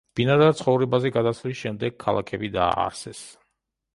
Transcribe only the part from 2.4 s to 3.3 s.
დააარსეს.